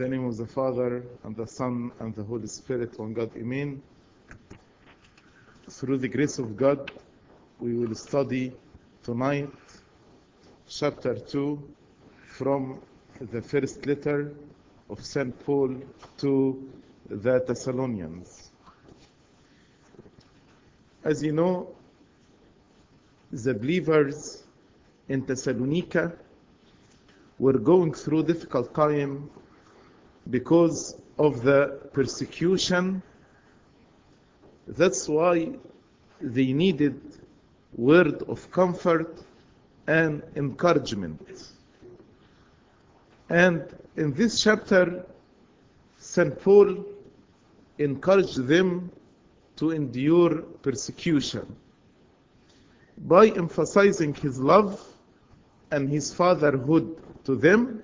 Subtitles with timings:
[0.00, 3.82] the name of the Father, and the Son, and the Holy Spirit, one God, Amen.
[5.68, 6.90] Through the grace of God,
[7.58, 8.50] we will study
[9.02, 9.50] tonight
[10.66, 11.62] chapter 2
[12.28, 12.80] from
[13.30, 14.32] the first letter
[14.88, 15.38] of St.
[15.44, 15.76] Paul
[16.16, 16.72] to
[17.10, 18.52] the Thessalonians.
[21.04, 21.74] As you know,
[23.32, 24.44] the believers
[25.10, 26.14] in Thessalonica
[27.38, 29.28] were going through difficult time
[30.30, 33.02] because of the persecution.
[34.66, 35.52] That's why
[36.20, 37.00] they needed
[37.76, 39.22] word of comfort
[39.86, 41.20] and encouragement.
[43.28, 43.64] And
[43.96, 45.04] in this chapter,
[45.98, 46.40] St.
[46.40, 46.84] Paul
[47.78, 48.90] encouraged them
[49.56, 51.56] to endure persecution
[52.98, 54.82] by emphasizing his love
[55.70, 57.82] and his fatherhood to them.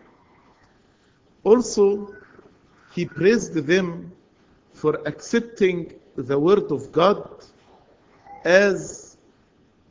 [1.44, 2.14] Also,
[2.96, 4.10] he praised them
[4.72, 7.44] for accepting the Word of God
[8.42, 9.18] as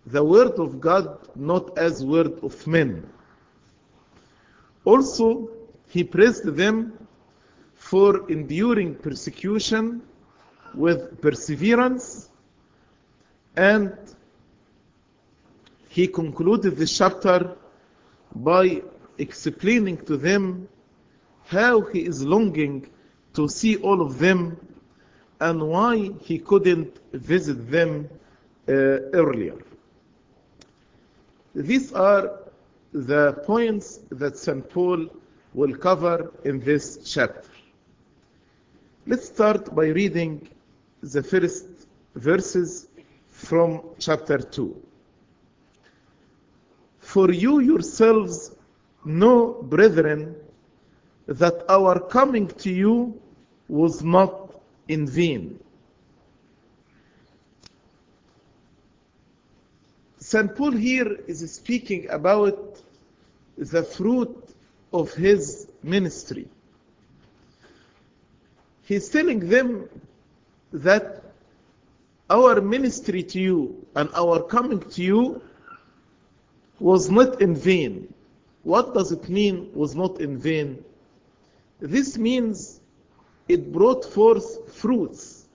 [0.07, 3.07] the Word of God, not as Word of men.
[4.85, 5.47] Also,
[5.87, 6.97] he praised them
[7.75, 10.01] for enduring persecution
[10.73, 12.29] with perseverance
[13.55, 13.95] and
[15.89, 17.55] he concluded the chapter
[18.33, 18.81] by
[19.19, 20.67] explaining to them
[21.45, 22.89] how he is longing
[23.35, 24.57] to see all of them
[25.39, 28.09] and why he couldn't visit them
[28.67, 28.71] uh,
[29.13, 29.57] earlier.
[31.53, 32.39] These are
[32.93, 34.67] the points that St.
[34.69, 35.07] Paul
[35.53, 37.43] will cover in this chapter.
[39.07, 40.49] Let's start by reading
[41.01, 41.65] the first
[42.15, 42.87] verses
[43.29, 44.75] from chapter 2.
[46.99, 48.51] For you yourselves
[49.03, 50.35] know, brethren,
[51.27, 53.19] that our coming to you
[53.67, 54.51] was not
[54.87, 55.59] in vain.
[60.19, 60.55] St.
[60.55, 62.81] Paul here is speaking about
[63.57, 64.55] the fruit
[64.91, 66.47] of his ministry.
[68.83, 69.87] He's telling them
[70.73, 71.23] that
[72.29, 75.41] our ministry to you and our coming to you
[76.79, 78.13] was not in vain.
[78.63, 80.83] What does it mean was not in vain?
[81.79, 82.79] This means
[83.47, 85.45] it brought forth fruits.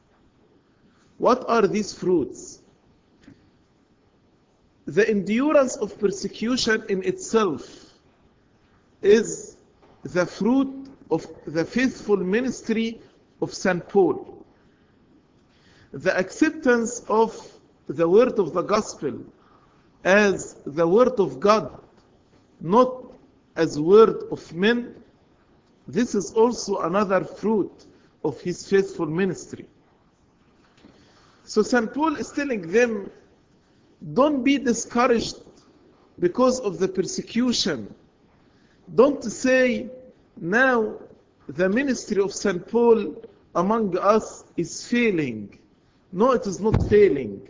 [1.18, 2.60] What are these fruits?
[4.86, 7.62] The endurance of persecution in itself
[9.02, 9.56] is
[10.02, 13.00] the fruit of the faithful ministry
[13.42, 13.86] of St.
[13.88, 14.44] Paul.
[15.92, 17.36] The acceptance of
[17.88, 19.24] the word of the gospel
[20.04, 21.78] as the word of God,
[22.60, 23.04] not
[23.56, 24.94] as word of men,
[25.92, 27.86] this is also another fruit
[28.24, 29.66] of his faithful ministry.
[31.44, 31.92] So St.
[31.92, 33.10] Paul is telling them,
[34.14, 35.36] don't be discouraged
[36.18, 37.92] because of the persecution.
[38.94, 39.88] Don't say,
[40.40, 40.94] now
[41.48, 42.66] the ministry of St.
[42.68, 43.16] Paul
[43.54, 45.58] among us is failing.
[46.12, 47.48] No, it is not failing.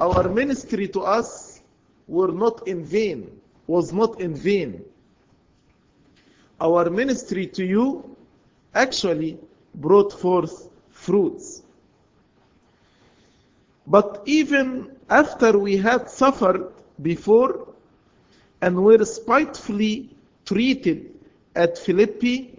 [0.00, 1.60] Our ministry to us
[2.08, 4.84] were not in vain, was not in vain.
[6.60, 8.16] Our ministry to you
[8.74, 9.38] actually
[9.74, 11.62] brought forth fruits.
[13.86, 16.72] But even after we had suffered
[17.02, 17.68] before
[18.62, 20.10] and were spitefully
[20.46, 21.14] treated
[21.54, 22.58] at Philippi,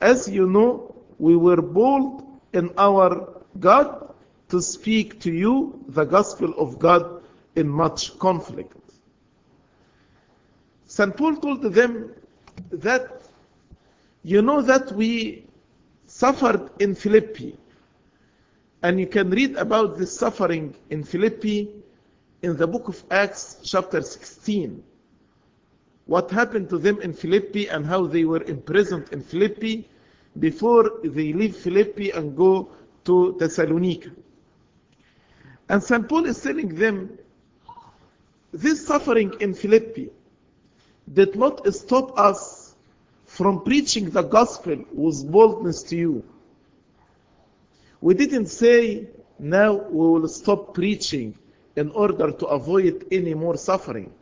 [0.00, 4.14] as you know, we were bold in our God
[4.48, 7.22] to speak to you the gospel of God
[7.56, 8.76] in much conflict.
[10.86, 11.16] St.
[11.16, 12.12] Paul told them
[12.70, 13.19] that
[14.22, 15.46] you know that we
[16.06, 17.56] suffered in Philippi,
[18.82, 21.70] and you can read about this suffering in Philippi
[22.42, 24.82] in the book of Acts, chapter 16.
[26.06, 29.88] What happened to them in Philippi and how they were imprisoned in Philippi
[30.38, 32.70] before they leave Philippi and go
[33.04, 34.10] to Thessalonica.
[35.68, 36.08] And St.
[36.08, 37.18] Paul is telling them
[38.52, 40.10] this suffering in Philippi
[41.12, 42.59] did not stop us
[43.30, 46.24] from preaching the gospel with boldness to you.
[48.00, 49.06] We didn't say,
[49.38, 51.38] now we will stop preaching
[51.76, 54.12] in order to avoid any more suffering.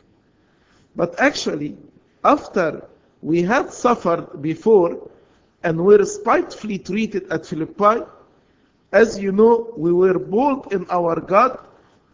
[0.94, 1.78] But actually,
[2.22, 2.87] after
[3.22, 5.10] we had suffered before
[5.62, 8.05] and were spitefully treated at Philippi,
[8.93, 11.58] as you know, we were bold in our God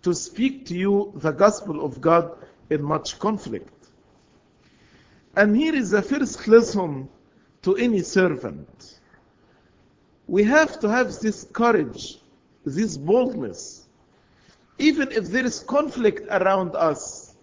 [0.02, 2.38] to speak to you the gospel of God
[2.70, 3.74] in much conflict.
[5.37, 7.09] And here is the first lesson
[7.63, 9.01] to any servant.
[10.27, 12.19] We have to have this courage,
[12.65, 13.87] this boldness.
[14.79, 17.35] Even if there is conflict around us,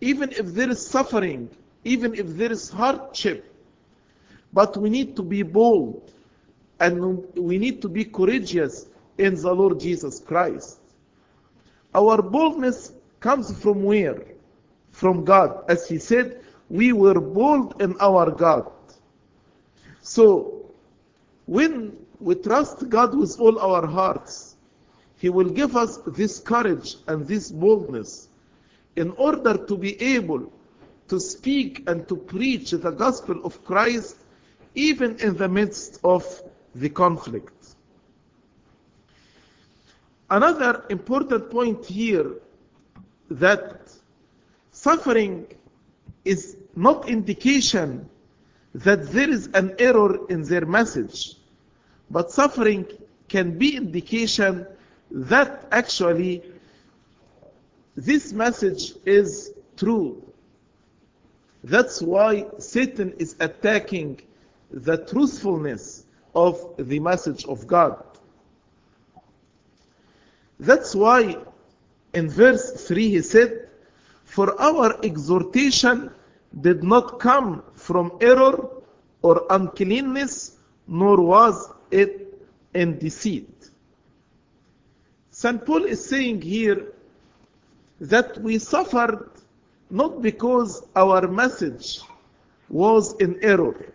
[0.00, 1.50] even if there is suffering,
[1.84, 3.54] even if there is hardship,
[4.52, 6.12] but we need to be bold
[6.80, 8.86] and we need to be courageous
[9.18, 10.78] in the Lord Jesus Christ.
[11.94, 14.22] Our boldness comes from where?
[14.90, 15.64] From God.
[15.68, 16.39] As He said,
[16.70, 18.70] we were bold in our God.
[20.00, 20.70] So,
[21.46, 24.56] when we trust God with all our hearts,
[25.18, 28.28] He will give us this courage and this boldness
[28.94, 30.52] in order to be able
[31.08, 34.16] to speak and to preach the gospel of Christ
[34.76, 36.24] even in the midst of
[36.76, 37.52] the conflict.
[40.30, 42.34] Another important point here
[43.28, 43.90] that
[44.70, 45.48] suffering
[46.24, 48.08] is not indication
[48.74, 51.36] that there is an error in their message,
[52.10, 52.86] but suffering
[53.28, 54.66] can be indication
[55.10, 56.42] that actually
[57.96, 60.22] this message is true.
[61.64, 64.22] That's why Satan is attacking
[64.70, 68.02] the truthfulness of the message of God.
[70.58, 71.38] That's why
[72.14, 73.68] in verse 3 he said,
[74.24, 76.10] For our exhortation
[76.58, 78.68] did not come from error
[79.22, 80.56] or uncleanness,
[80.86, 82.40] nor was it
[82.74, 83.70] in deceit.
[85.30, 85.64] St.
[85.64, 86.92] Paul is saying here
[88.00, 89.30] that we suffered
[89.90, 92.00] not because our message
[92.68, 93.92] was in error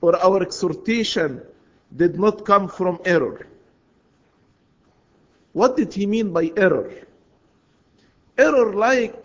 [0.00, 1.42] or our exhortation
[1.96, 3.46] did not come from error.
[5.52, 6.92] What did he mean by error?
[8.38, 9.24] Error like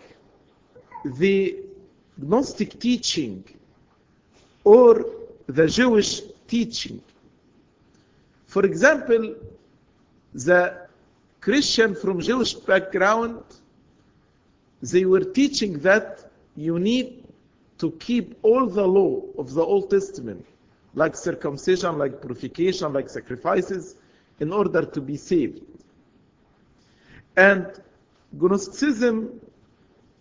[1.04, 1.65] the
[2.18, 3.44] Gnostic teaching
[4.64, 5.06] or
[5.46, 7.00] the Jewish teaching.
[8.46, 9.34] For example,
[10.32, 10.86] the
[11.40, 13.42] Christian from Jewish background,
[14.82, 17.24] they were teaching that you need
[17.78, 20.44] to keep all the law of the Old Testament,
[20.94, 23.96] like circumcision, like purification, like sacrifices,
[24.40, 25.60] in order to be saved.
[27.36, 27.66] And
[28.32, 29.40] Gnosticism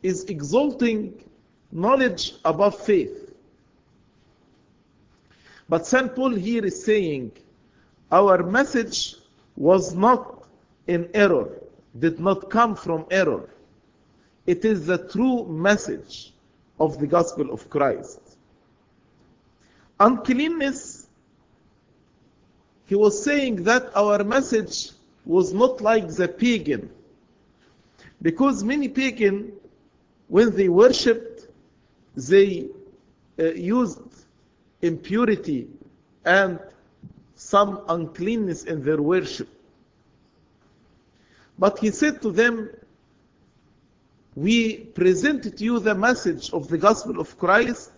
[0.04, 1.24] is exalting
[1.76, 3.34] knowledge above faith.
[5.68, 6.16] But St.
[6.16, 7.34] Paul here is saying
[8.12, 9.16] our message
[9.58, 10.46] was not
[10.88, 11.50] in error,
[12.00, 13.50] did not come from error.
[14.46, 16.32] It is the true message
[16.80, 18.20] of the gospel of Christ.
[20.00, 21.08] Uncleanness,
[22.86, 24.92] he was saying that our message
[25.26, 26.90] was not like the pagan.
[28.22, 29.52] Because many pagan,
[30.28, 31.35] when they worshipped,
[32.16, 32.68] they
[33.40, 34.00] uh, used
[34.82, 35.68] impurity
[36.26, 36.60] and
[37.36, 39.50] some uncleanness in their worship.
[41.58, 42.70] But he said to them,
[44.36, 47.92] We present to you the message of the gospel of Christ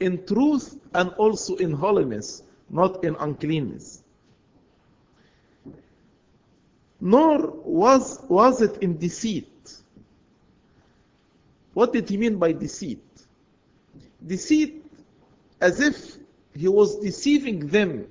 [0.00, 4.02] in truth and also in holiness, not in uncleanness.
[7.00, 9.48] Nor was, was it in deceit.
[11.74, 13.02] What did he mean by deceit?
[14.26, 14.84] Deceit
[15.60, 16.16] as if
[16.54, 18.06] he was deceiving them.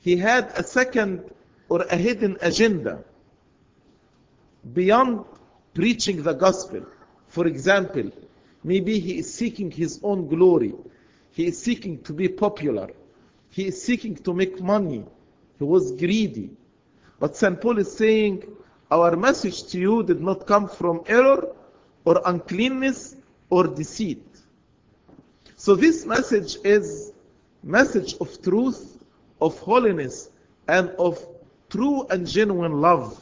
[0.00, 1.30] He had a second
[1.68, 3.04] or a hidden agenda
[4.72, 5.24] beyond
[5.74, 6.86] preaching the gospel.
[7.28, 8.10] For example,
[8.64, 10.74] maybe he is seeking his own glory.
[11.32, 12.90] He is seeking to be popular.
[13.50, 15.04] He is seeking to make money.
[15.58, 16.50] He was greedy.
[17.18, 17.60] But St.
[17.60, 18.44] Paul is saying,
[18.90, 21.48] Our message to you did not come from error
[22.04, 23.16] or uncleanness
[23.50, 24.24] or deceit.
[25.66, 27.12] So this message is
[27.64, 29.02] message of truth,
[29.40, 30.30] of holiness,
[30.68, 31.18] and of
[31.70, 33.20] true and genuine love.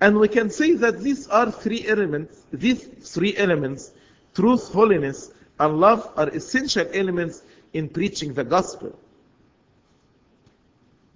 [0.00, 3.90] And we can say that these are three elements, these three elements,
[4.36, 8.96] truth, holiness, and love are essential elements in preaching the gospel.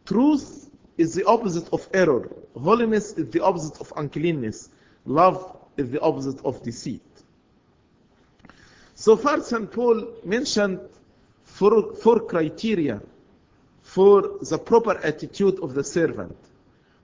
[0.07, 2.29] Truth is the opposite of error.
[2.61, 4.71] Holiness is the opposite of uncleanness.
[5.05, 7.01] Love is the opposite of deceit.
[9.01, 9.73] So far, St.
[9.73, 10.79] Paul mentioned
[11.45, 13.01] four, four criteria
[13.81, 16.37] for the proper attitude of the servant.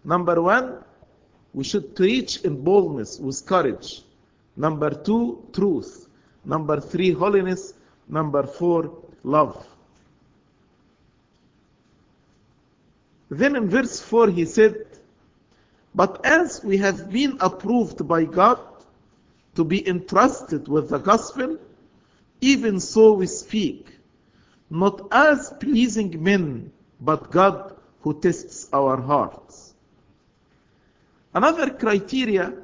[0.05, 0.85] Number one,
[1.55, 4.03] we should preach in boldness with courage.
[4.59, 6.11] Number two, truth.
[6.45, 7.73] Number three, holiness.
[8.09, 9.67] Number four, love.
[13.31, 14.85] Then in verse 4 he said,
[15.95, 18.61] But as we have been approved by God
[19.55, 21.59] to be entrusted with the gospel,
[22.41, 23.89] even so we speak,
[24.71, 29.75] not as pleasing men, but God who tests our hearts.
[31.35, 32.55] Another criteria,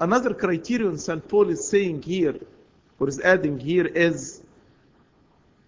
[0.00, 1.26] another criterion St.
[1.28, 2.36] Paul is saying here,
[2.98, 4.42] or is adding here, is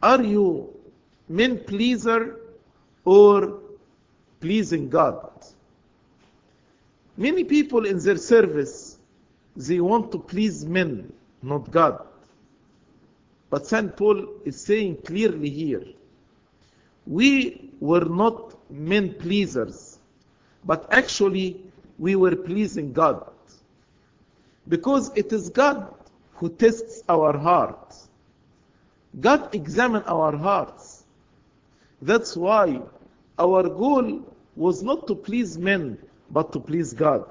[0.03, 0.75] are you
[1.29, 2.41] men pleaser
[3.05, 3.61] or
[4.41, 5.31] pleasing God?
[7.17, 8.99] Many people in their service,
[9.57, 11.13] they want to please men,
[11.43, 12.07] not God.
[13.51, 13.97] But St.
[13.97, 15.85] Paul is saying clearly here,
[17.07, 19.99] we were not men pleasers,
[20.65, 21.61] but actually
[21.99, 23.31] we were pleasing God.
[24.69, 25.95] Because it is God
[26.35, 28.09] who tests our hearts.
[29.21, 31.05] God examines our hearts.
[32.03, 32.83] That's why
[33.39, 34.23] our goal
[34.57, 35.99] was not to please men,
[36.31, 37.25] but to please God.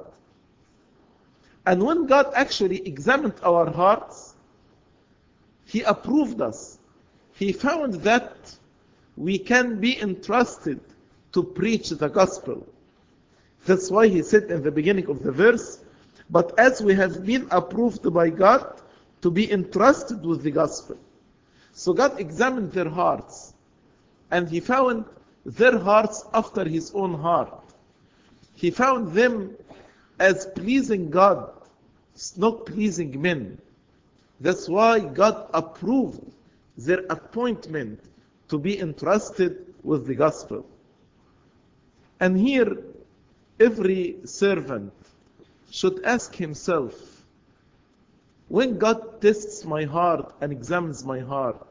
[1.65, 4.35] And when God actually examined our hearts,
[5.65, 6.77] He approved us.
[7.33, 8.55] He found that
[9.17, 10.79] we can be entrusted
[11.33, 12.67] to preach the gospel.
[13.65, 15.79] That's why He said in the beginning of the verse,
[16.29, 18.81] But as we have been approved by God
[19.21, 20.97] to be entrusted with the gospel.
[21.73, 23.53] So God examined their hearts,
[24.29, 25.05] and He found
[25.45, 27.63] their hearts after His own heart.
[28.53, 29.55] He found them
[30.19, 31.51] as pleasing God,
[32.37, 33.59] not pleasing men.
[34.39, 36.21] That's why God approved
[36.77, 37.99] their appointment
[38.49, 40.65] to be entrusted with the gospel.
[42.19, 42.77] And here,
[43.59, 44.93] every servant
[45.71, 46.93] should ask himself,
[48.47, 51.65] when God tests my heart and examines my heart,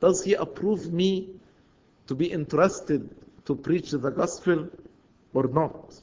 [0.00, 1.28] does He approve me
[2.06, 3.08] to be entrusted
[3.44, 4.68] to preach the gospel
[5.34, 5.94] or not?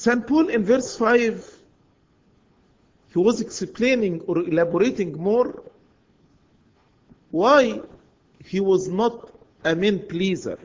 [0.00, 0.26] St.
[0.26, 1.58] Paul in verse 5,
[3.12, 5.62] he was explaining or elaborating more
[7.30, 7.82] why
[8.42, 9.30] he was not
[9.62, 10.58] a men pleaser.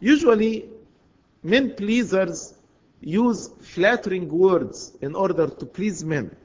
[0.00, 0.68] Usually,
[1.42, 2.52] men pleasers
[3.00, 6.36] use flattering words in order to please men.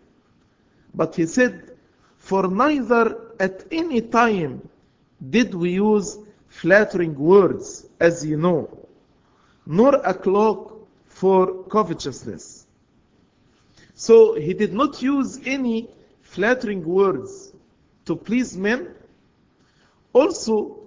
[0.96, 1.72] But he said,
[2.16, 4.66] For neither at any time
[5.30, 8.88] did we use flattering words, as you know,
[9.66, 10.72] nor a cloak
[11.22, 12.66] for covetousness.
[13.94, 15.88] So he did not use any
[16.24, 17.54] flattering words
[18.06, 18.88] to please men.
[20.14, 20.80] Also,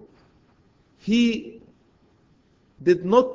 [0.99, 1.63] he
[2.83, 3.29] did not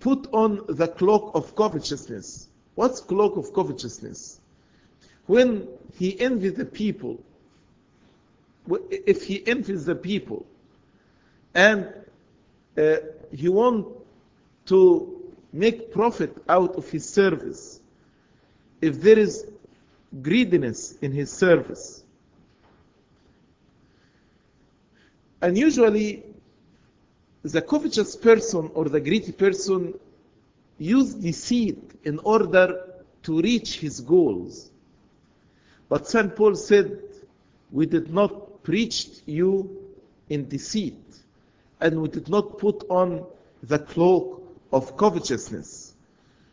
[0.00, 2.48] put on the cloak of covetousness.
[2.74, 4.38] What's cloak of covetousness?
[5.24, 5.66] When
[5.98, 7.24] he envies the people,
[8.90, 10.44] if he envies the people,
[11.54, 11.88] and
[12.76, 12.96] uh,
[13.32, 13.88] he wants
[14.66, 15.13] to
[15.54, 17.80] make profit out of his service,
[18.82, 19.46] if there is
[20.20, 22.02] greediness in his service,
[25.40, 26.24] and usually
[27.42, 29.94] the covetous person or the greedy person
[30.78, 32.66] use deceit in order
[33.22, 34.72] to reach his goals.
[35.88, 36.34] But St.
[36.34, 37.00] Paul said,
[37.70, 39.70] We did not preach you
[40.30, 40.98] in deceit,
[41.80, 43.24] and we did not put on
[43.62, 44.43] the cloak
[44.74, 45.94] of covetousness.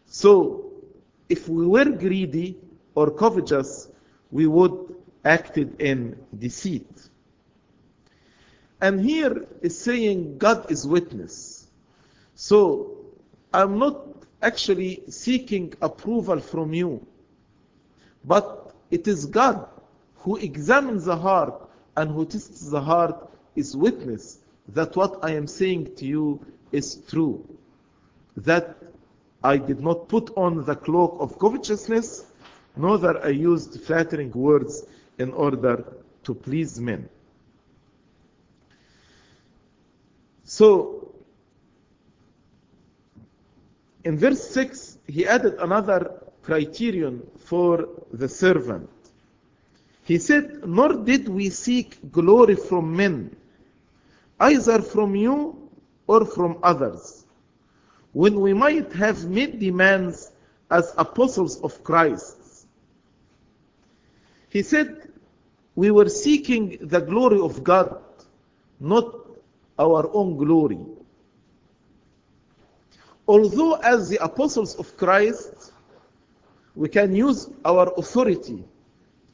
[0.05, 0.71] So,
[1.27, 2.57] if we were greedy
[2.95, 3.89] or covetous,
[4.31, 7.09] we would acted in deceit.
[8.79, 11.67] And here is saying God is witness.
[12.35, 12.97] So
[13.53, 13.97] I'm not
[14.41, 17.05] actually seeking approval from you,
[18.25, 19.67] but it is God
[20.15, 25.47] who examines the heart and who tests the heart is witness that what I am
[25.47, 27.45] saying to you is true.
[28.37, 28.77] That
[29.43, 32.25] I did not put on the cloak of covetousness,
[32.75, 34.85] nor that I used flattering words
[35.17, 35.85] in order
[36.23, 37.09] to please men.
[40.43, 41.13] So,
[44.03, 48.89] in verse 6, he added another criterion for the servant.
[50.03, 53.35] He said, Nor did we seek glory from men,
[54.39, 55.69] either from you
[56.07, 57.20] or from others,
[58.13, 60.31] when we might have made demands
[60.69, 62.67] as apostles of Christ.
[64.49, 65.09] He said,
[65.75, 68.01] We were seeking the glory of God,
[68.79, 69.15] not
[69.79, 70.79] our own glory.
[73.27, 75.71] Although, as the apostles of Christ,
[76.75, 78.63] we can use our authority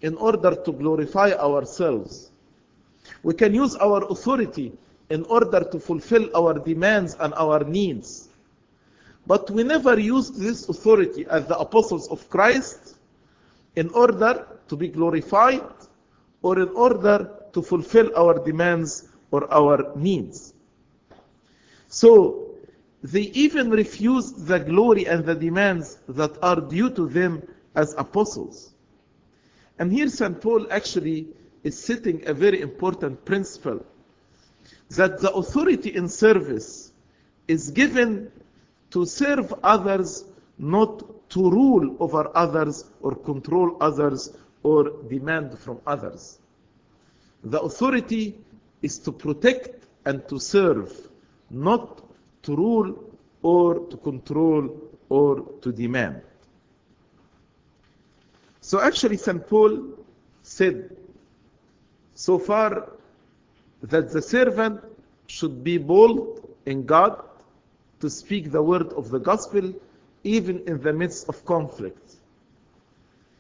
[0.01, 2.31] in order to glorify ourselves.
[3.24, 4.74] We can use our authority
[5.10, 8.26] in order to fulfill our demands and our needs.
[9.27, 12.96] But we never used this authority as the apostles of Christ
[13.75, 15.63] in order to be glorified
[16.41, 20.53] or in order to fulfill our demands or our needs.
[21.89, 22.55] So
[23.03, 27.43] they even refused the glory and the demands that are due to them
[27.75, 28.74] as apostles.
[29.77, 30.39] And here St.
[30.39, 31.27] Paul actually
[31.63, 33.86] is setting a very important principle
[34.91, 36.93] that the authority in service
[37.48, 38.31] is given
[38.91, 40.25] to serve others,
[40.58, 44.32] not to rule over others or control others
[44.63, 46.39] or demand from others.
[47.44, 48.38] The authority
[48.82, 51.10] is to protect and to serve,
[51.50, 52.03] not
[52.44, 54.70] to rule or to control
[55.10, 56.22] or to demand.
[58.62, 59.48] So actually, St.
[59.48, 59.98] Paul
[60.44, 60.96] said
[62.15, 62.89] so far
[63.84, 64.82] that the servant
[65.27, 67.24] should be bold in God
[68.00, 69.74] to speak the word of the gospel
[70.24, 72.16] even in the midst of conflict.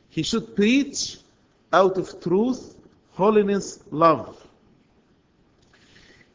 [0.09, 1.17] He should preach
[1.73, 2.75] out of truth,
[3.13, 4.41] holiness, love.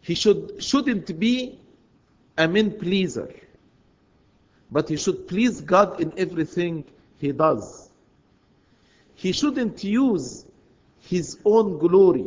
[0.01, 1.59] He should, shouldn't be
[2.37, 3.33] a man pleaser,
[4.71, 6.85] but he should please God in everything
[7.19, 7.89] he does.
[9.15, 10.45] He shouldn't use
[11.01, 12.27] his own glory.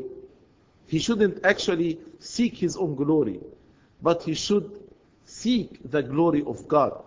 [0.87, 3.39] He shouldn't actually seek his own glory,
[4.01, 4.84] but he should
[5.25, 7.03] seek the glory of God.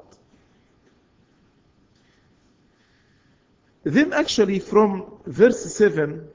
[3.85, 6.29] Then, actually, from verse 7,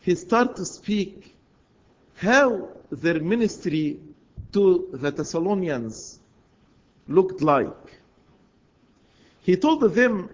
[0.00, 1.36] he starts to speak
[2.16, 4.00] how their ministry
[4.52, 6.18] to the Thessalonians
[7.06, 8.00] looked like.
[9.42, 10.30] He told them,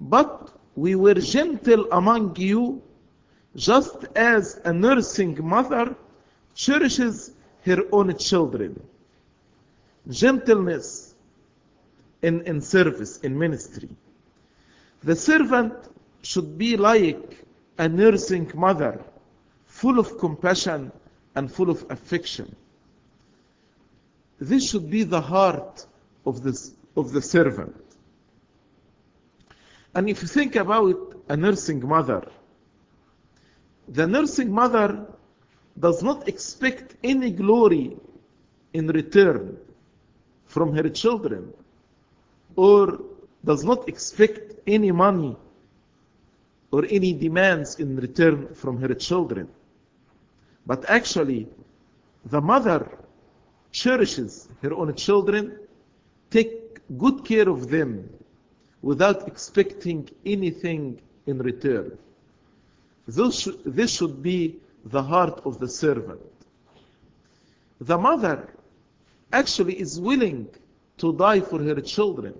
[0.00, 2.82] But we were gentle among you,
[3.56, 5.96] just as a nursing mother
[6.54, 7.32] cherishes
[7.64, 8.80] her own children.
[10.08, 11.14] Gentleness
[12.22, 13.88] in, in service, in ministry.
[15.02, 15.74] The servant
[16.22, 17.44] should be like
[17.78, 19.02] a nursing mother,
[19.66, 20.92] full of compassion
[21.34, 22.54] and full of affection.
[24.38, 25.86] This should be the heart
[26.26, 27.76] of, this, of the servant.
[29.94, 32.26] And if you think about a nursing mother,
[33.88, 35.06] the nursing mother
[35.78, 37.96] does not expect any glory
[38.72, 39.58] in return
[40.50, 41.54] from her children
[42.56, 43.00] or
[43.44, 45.36] does not expect any money
[46.72, 49.48] or any demands in return from her children.
[50.66, 51.48] But actually,
[52.26, 52.80] the mother
[53.70, 55.56] cherishes her own children,
[56.30, 56.54] take
[56.98, 58.10] good care of them
[58.82, 61.96] without expecting anything in return.
[63.06, 66.20] This, this should be the heart of the servant.
[67.80, 68.48] The mother
[69.32, 70.48] actually is willing
[70.98, 72.34] to die for her children.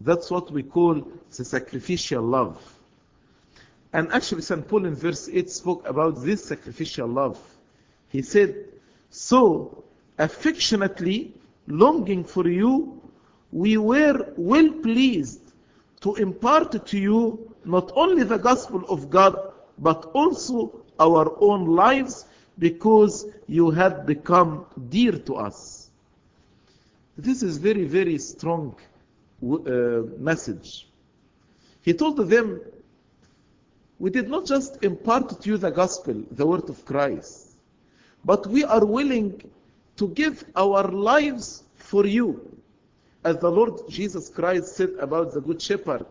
[0.00, 2.62] That's what we call the sacrificial love.
[3.92, 4.66] And actually, St.
[4.68, 7.38] Paul in verse 8 spoke about this sacrificial love.
[8.08, 8.54] He said,
[9.10, 9.84] So,
[10.18, 11.32] affectionately
[11.66, 13.00] longing for you,
[13.50, 15.40] we were well pleased
[16.00, 22.26] to impart to you not only the gospel of God, but also our own lives
[22.58, 25.77] because you had become dear to us.
[27.20, 28.76] This is very, very strong
[29.42, 30.86] uh, message.
[31.82, 32.60] He told them,
[33.98, 37.56] we did not just impart to you the gospel, the word of Christ,
[38.24, 39.42] but we are willing
[39.96, 42.56] to give our lives for you.
[43.24, 46.06] As the Lord Jesus Christ said about the Good Shepherd,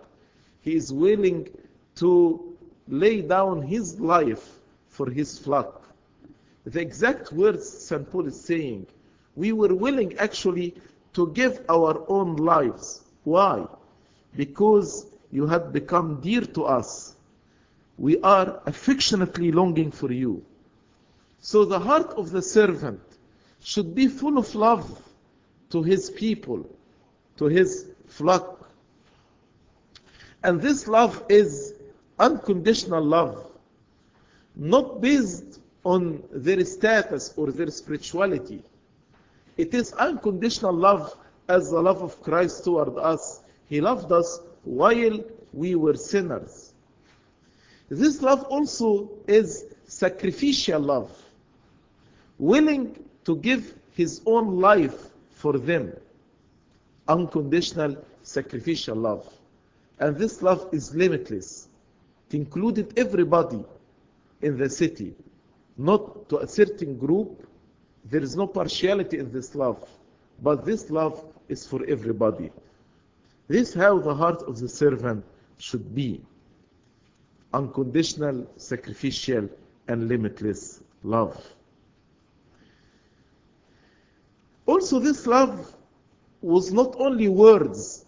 [0.60, 1.48] he is willing
[1.96, 2.58] to
[2.90, 5.86] lay down his life for his flock.
[6.66, 8.12] The exact words St.
[8.12, 8.88] Paul is saying,
[9.38, 10.76] we were willing actually
[11.18, 13.02] to give our own lives.
[13.24, 13.66] Why?
[14.36, 17.16] Because you have become dear to us.
[17.98, 20.46] We are affectionately longing for you.
[21.42, 23.02] So the heart of the servant
[23.64, 24.86] should be full of love
[25.72, 26.70] to his people,
[27.38, 28.70] to his flock.
[30.44, 31.74] And this love is
[32.20, 33.44] unconditional love,
[34.56, 38.62] not based on their status or their spirituality.
[39.58, 41.16] It is unconditional love
[41.50, 43.42] as the love of Christ toward us.
[43.68, 46.74] He loved us while we were sinners.
[47.90, 51.12] This love also is sacrificial love,
[52.38, 55.94] willing to give his own life for them.
[57.08, 59.26] Unconditional sacrificial love.
[60.00, 61.70] And this love is limitless.
[62.30, 63.64] It included everybody
[64.42, 65.16] in the city,
[65.78, 67.47] not to a certain group.
[68.10, 69.88] There is no partiality in this love,
[70.42, 72.52] but this love is for everybody.
[73.48, 75.24] This is how the heart of the servant
[75.58, 76.22] should be.
[77.54, 79.50] Unconditional, sacrificial,
[79.88, 81.42] and limitless love.
[84.66, 85.74] Also, this love
[86.42, 88.06] was not only words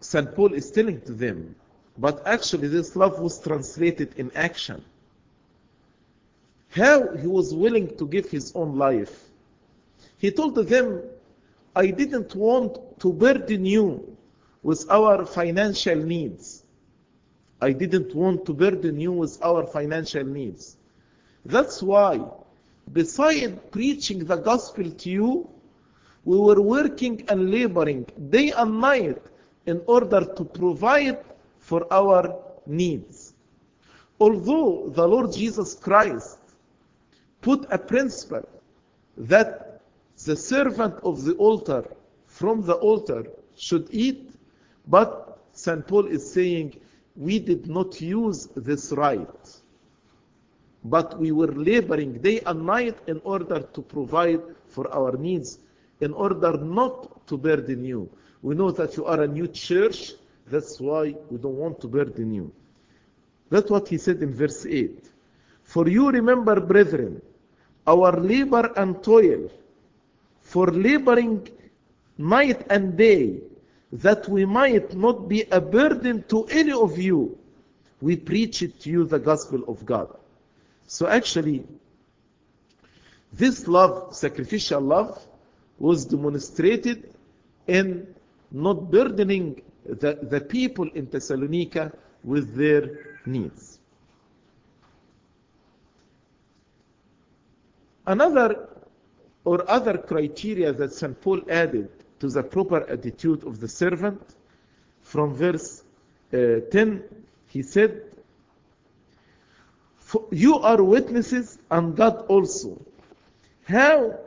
[0.00, 0.34] St.
[0.34, 1.56] Paul is telling to them,
[1.98, 4.84] but actually this love was translated in action.
[6.68, 9.25] How he was willing to give his own life.
[10.18, 11.02] He told them,
[11.74, 14.16] I didn't want to burden you
[14.62, 16.64] with our financial needs.
[17.60, 20.76] I didn't want to burden you with our financial needs.
[21.44, 22.20] That's why,
[22.92, 25.50] beside preaching the gospel to you,
[26.24, 29.22] we were working and laboring day and night
[29.66, 31.18] in order to provide
[31.58, 33.34] for our needs.
[34.18, 36.38] Although the Lord Jesus Christ
[37.42, 38.48] put a principle
[39.16, 39.65] that
[40.24, 41.84] the servant of the altar
[42.26, 43.26] from the altar
[43.56, 44.30] should eat,
[44.88, 45.86] but St.
[45.86, 46.78] Paul is saying
[47.16, 49.60] we did not use this right.
[50.84, 55.58] But we were laboring day and night in order to provide for our needs,
[56.00, 58.08] in order not to burden you.
[58.42, 60.12] We know that you are a new church,
[60.46, 62.52] that's why we don't want to burden you.
[63.50, 65.10] That's what he said in verse 8.
[65.64, 67.22] For you remember, brethren,
[67.86, 69.50] our labor and toil,
[70.46, 71.48] for laboring
[72.18, 73.40] night and day,
[73.92, 77.36] that we might not be a burden to any of you,
[78.00, 80.08] we preach it to you the gospel of God.
[80.86, 81.64] So actually,
[83.32, 85.20] this love, sacrificial love,
[85.80, 87.12] was demonstrated
[87.66, 88.14] in
[88.52, 93.80] not burdening the, the people in Thessalonica with their needs.
[98.06, 98.68] Another
[99.46, 101.18] or other criteria that St.
[101.20, 104.20] Paul added to the proper attitude of the servant,
[105.02, 105.84] from verse
[106.34, 107.04] uh, 10,
[107.46, 108.02] he said,
[110.32, 112.84] You are witnesses, and God also,
[113.64, 114.18] how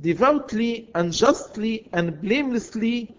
[0.00, 3.14] devoutly and justly and blamelessly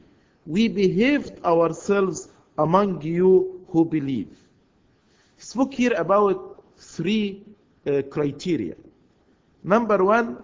[0.48, 4.36] we behaved ourselves among you who believe.
[5.38, 7.44] He spoke here about three
[7.86, 8.74] uh, criteria.
[9.64, 10.38] Number one,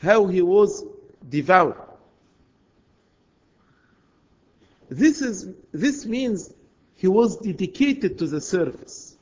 [0.00, 0.84] how he was
[1.28, 1.98] devout.
[4.88, 6.52] This, is, this means
[6.96, 9.16] he was dedicated to the service.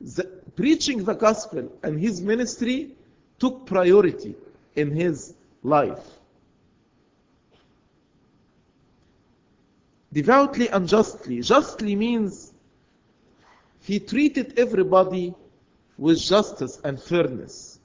[0.00, 0.24] The,
[0.56, 2.92] preaching the gospel and his ministry
[3.38, 4.34] took priority
[4.74, 6.04] in his life.
[10.12, 11.42] Devoutly and justly.
[11.42, 12.52] Justly means
[13.80, 15.34] he treated everybody
[15.98, 17.75] with justice and fairness.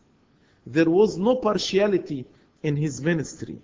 [0.65, 2.26] There was no partiality
[2.63, 3.58] in his ministry.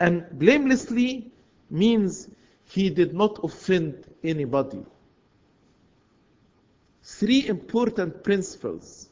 [0.00, 1.30] And blamelessly
[1.70, 2.28] means
[2.64, 4.84] he did not offend anybody.
[7.02, 9.08] Three important principles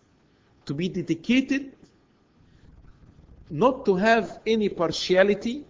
[0.64, 1.72] to be dedicated,
[3.50, 5.64] not to have any partiality,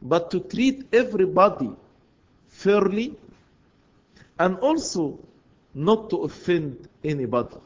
[0.00, 1.70] but to treat everybody
[2.48, 3.14] fairly,
[4.38, 5.18] and also
[5.74, 7.56] not to offend anybody.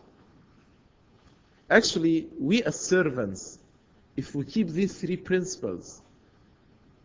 [1.75, 3.59] Actually, we as servants,
[4.17, 6.03] if we keep these three principles,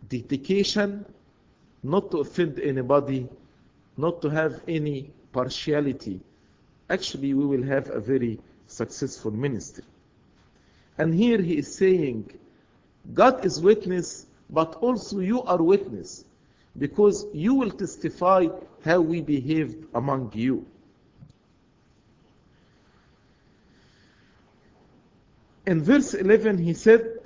[0.07, 1.03] dedication,
[1.81, 3.27] not to offend anybody,
[3.97, 6.19] not to have any partiality,
[6.87, 9.85] actually we will have a very successful ministry.
[10.99, 12.31] And here he is saying,
[13.15, 16.25] God is witness, but also you are witness,
[16.77, 18.45] because you will testify
[18.85, 20.63] how we behaved among you.
[25.69, 27.19] In verse 11 he said,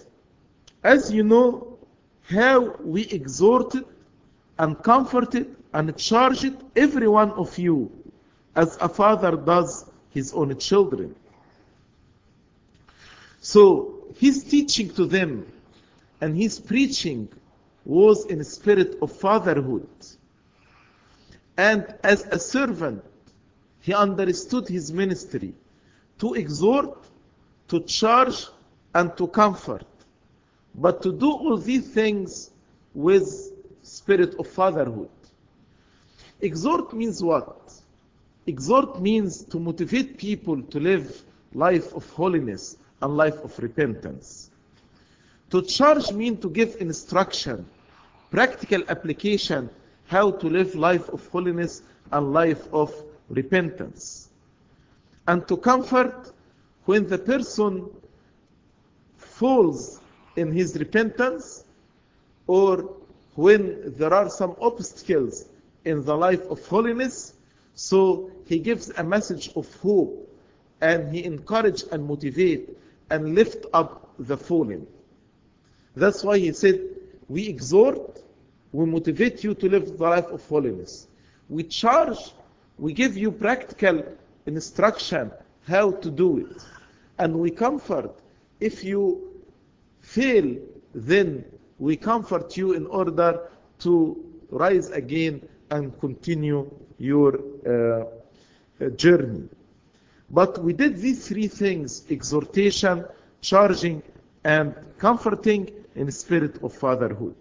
[0.84, 1.80] As you know
[2.30, 3.86] how we exhorted
[4.60, 7.90] and comforted and charged every one of you
[8.54, 11.16] as a father does his own children.
[13.40, 15.48] So his teaching to them
[16.20, 17.30] and his preaching
[17.86, 19.88] was in spirit of fatherhood.
[21.56, 23.06] And as a servant,
[23.80, 25.54] he understood his ministry
[26.20, 27.03] to exhort,
[27.68, 28.48] to charge,
[28.96, 29.86] and to comfort.
[30.76, 32.52] But to do all these things
[32.94, 35.10] with spirit of fatherhood.
[36.42, 37.74] Exhort means what?
[38.48, 41.24] Exhort means to motivate people to live
[41.54, 44.52] life of holiness and life of repentance.
[45.52, 47.66] To charge means to give instruction,
[48.32, 49.70] practical application,
[50.08, 52.94] how to live life of holiness and life of
[53.30, 54.30] repentance.
[55.28, 56.33] And to comfort
[56.86, 57.90] when the person
[59.18, 60.00] falls
[60.36, 61.64] in his repentance,
[62.48, 62.96] or
[63.36, 65.46] when there are some obstacles
[65.86, 67.34] in the life of holiness.
[67.76, 70.30] So he gives a message of hope
[70.82, 72.78] and he encourage and motivate
[73.10, 74.86] and lift up the fallen.
[75.96, 76.82] That's why he said,
[77.30, 78.22] we exhort,
[78.72, 81.08] we motivate you to live the life of holiness.
[81.50, 82.34] We charge,
[82.78, 84.04] we give you practical
[84.46, 85.32] instruction
[85.68, 86.64] how to do it.
[87.18, 88.12] And we comfort.
[88.60, 89.44] If you
[90.02, 90.58] fail,
[90.94, 91.46] then
[91.80, 93.50] we comfort you in order
[93.80, 99.50] to rise again and continue your uh, journey.
[100.30, 103.06] But we did these three things exhortation,
[103.42, 104.02] charging,
[104.44, 107.36] and comforting in the spirit of fatherhood.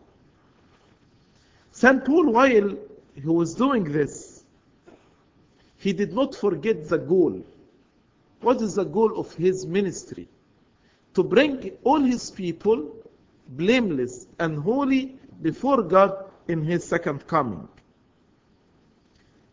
[1.72, 2.04] St.
[2.04, 2.76] Paul, while
[3.14, 4.44] he was doing this,
[5.78, 7.42] he did not forget the goal.
[8.42, 10.28] What is the goal of his ministry?
[11.14, 12.90] To bring all his people
[13.50, 17.68] blameless and holy before God in his second coming.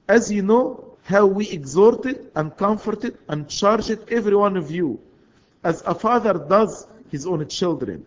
[0.08, 5.00] As you know, how we exhorted and comforted and charged every one of you,
[5.64, 8.06] as a father does his own children,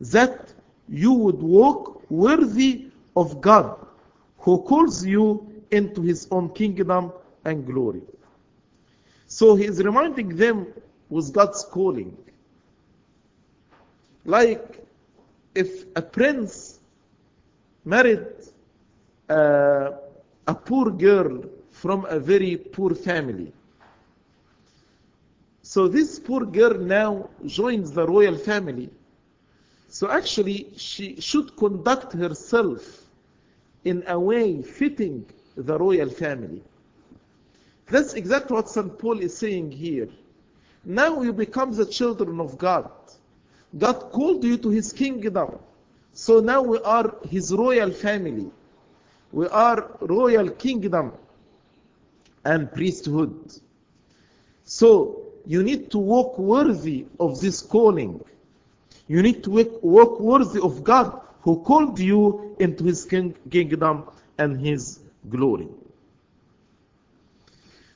[0.00, 0.52] that
[0.88, 3.86] you would walk worthy of God,
[4.38, 7.12] who calls you into his own kingdom
[7.44, 8.02] and glory.
[9.28, 10.66] So he is reminding them
[11.10, 12.16] with God's calling.
[14.24, 14.84] Like
[15.54, 16.80] if a prince
[17.84, 18.26] married
[19.28, 19.90] uh,
[20.46, 23.52] a poor girl from a very poor family.
[25.62, 28.88] So this poor girl now joins the royal family.
[29.88, 33.02] So actually, she should conduct herself
[33.84, 36.62] in a way fitting the royal family.
[37.90, 38.98] That's exactly what St.
[38.98, 40.08] Paul is saying here.
[40.84, 42.90] Now you become the children of God.
[43.76, 45.58] God called you to his kingdom.
[46.12, 48.50] So now we are his royal family.
[49.32, 51.12] We are royal kingdom
[52.44, 53.52] and priesthood.
[54.64, 58.22] So you need to walk worthy of this calling.
[59.06, 59.50] You need to
[59.82, 64.04] walk worthy of God who called you into his kingdom
[64.38, 65.68] and his glory.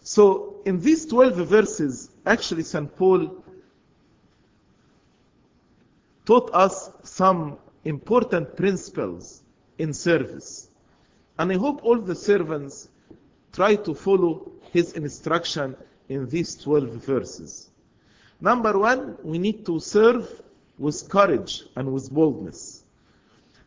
[0.03, 2.95] So in these 12 verses, actually St.
[2.97, 3.43] Paul
[6.25, 9.43] taught us some important principles
[9.79, 10.69] in service.
[11.39, 12.89] And I hope all the servants
[13.53, 15.77] try to follow his instruction
[16.09, 17.71] in these 12 verses.
[18.41, 20.43] Number one, we need to serve
[20.79, 22.83] with courage and with boldness.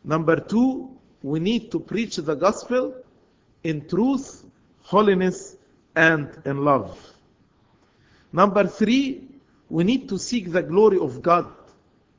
[0.04, 0.90] Number two,
[1.22, 2.94] we need to preach the gospel
[3.64, 4.44] in truth,
[4.82, 5.55] holiness,
[5.96, 6.98] and in love.
[8.32, 9.28] Number three,
[9.68, 11.46] we need to seek the glory of God,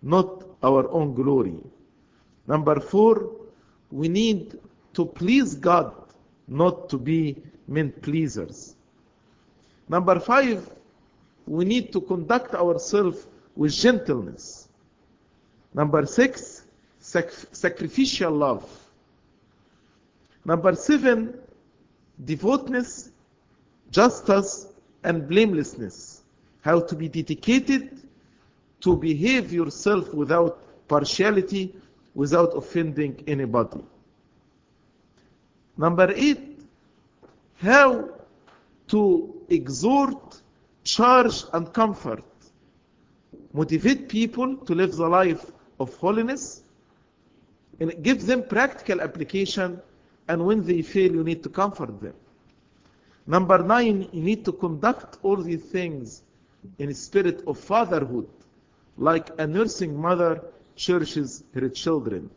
[0.01, 1.55] not our own glory.
[2.47, 3.31] Number four,
[3.91, 4.59] we need
[4.93, 5.93] to please God,
[6.47, 7.37] not to be
[7.67, 8.75] men pleasers.
[9.87, 10.69] Number five,
[11.45, 14.67] we need to conduct ourselves with gentleness.
[15.73, 16.63] Number six,
[16.99, 18.67] sac sacrificial love.
[20.43, 21.37] Number seven,
[22.25, 23.11] devoutness,
[23.91, 24.67] justice,
[25.03, 26.23] and blamelessness.
[26.61, 28.01] How to be dedicated
[28.81, 31.75] to behave yourself without partiality,
[32.13, 33.83] without offending anybody.
[35.77, 36.59] Number eight,
[37.61, 38.09] how
[38.87, 40.41] to exhort,
[40.83, 42.23] charge, and comfort.
[43.53, 46.63] Motivate people to live the life of holiness
[47.79, 49.79] and give them practical application.
[50.27, 52.13] And when they fail, you need to comfort them.
[53.27, 56.23] Number nine, you need to conduct all these things
[56.79, 58.29] in a spirit of fatherhood,
[58.97, 60.41] like a nursing mother
[60.77, 62.29] cherishes her children.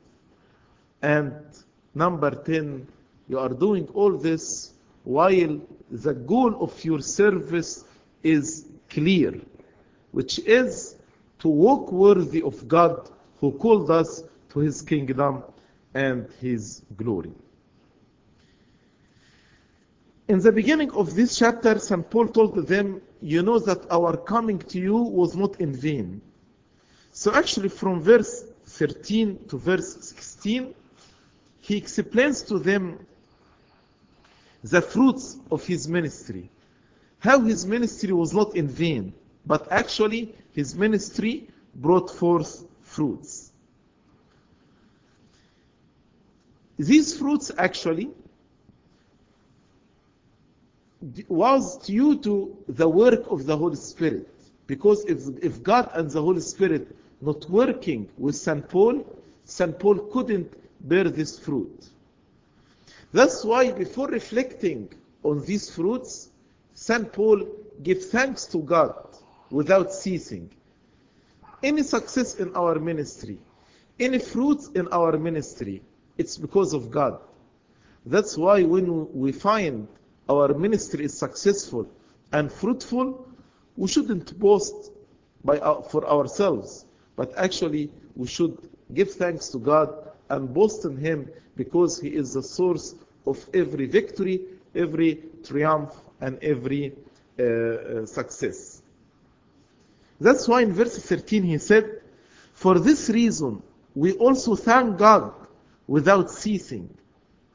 [1.01, 1.33] And
[1.95, 2.89] number 10,
[3.29, 4.73] you are doing all this
[5.05, 7.85] while the goal of your service
[8.25, 9.41] is clear,
[10.11, 10.97] which is
[11.39, 15.45] to walk worthy of God who called us to his kingdom
[15.95, 17.33] and his glory.
[20.31, 22.09] In the beginning of this chapter, St.
[22.09, 26.23] Paul told them, You know that our coming to you was not in vain.
[27.11, 30.73] So, actually, from verse 13 to verse 16,
[31.63, 33.05] he explains to them
[34.63, 36.49] the fruits of his ministry.
[37.19, 39.13] How his ministry was not in vain,
[39.45, 43.51] but actually his ministry brought forth fruits.
[46.79, 48.11] These fruits actually
[51.29, 54.29] was due to the work of the Holy Spirit.
[54.67, 58.69] Because if, if God and the Holy Spirit not working with St.
[58.69, 59.05] Paul,
[59.45, 59.79] St.
[59.79, 60.53] Paul couldn't
[60.89, 61.89] bear this fruit.
[63.13, 66.29] That's why before reflecting on these fruits,
[66.75, 67.13] St.
[67.13, 67.47] Paul
[67.83, 68.95] gave thanks to God
[69.51, 70.51] without ceasing.
[71.63, 73.39] Any success in our ministry,
[73.99, 75.83] any fruits in our ministry,
[76.17, 77.19] it's because of God.
[78.07, 79.89] That's why when we find
[80.31, 81.91] our ministry is successful
[82.33, 83.27] and fruitful,
[83.77, 84.93] we shouldn't boast
[85.45, 85.59] by,
[85.91, 88.57] for ourselves, but actually we should
[88.95, 89.89] give thanks to God
[90.29, 92.95] and boast in Him because He is the source
[93.27, 94.41] of every victory,
[94.75, 96.93] every triumph, and every
[97.39, 98.83] uh, uh, success.
[100.21, 102.03] That's why in verse 13 he said,
[102.53, 103.63] For this reason
[103.95, 105.33] we also thank God
[105.87, 106.95] without ceasing.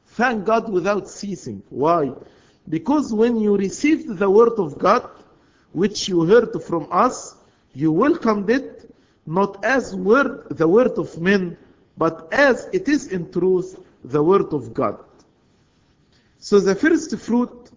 [0.08, 1.62] Thank God without ceasing.
[1.70, 2.12] Why?
[2.68, 5.08] Because when you received the word of God,
[5.72, 7.36] which you heard from us,
[7.74, 8.94] you welcomed it
[9.26, 11.56] not as word, the word of men,
[11.98, 14.98] but as it is in truth the word of God.
[16.38, 17.70] So the first fruit,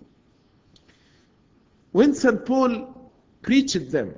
[1.92, 2.46] when St.
[2.46, 4.16] Paul preached them,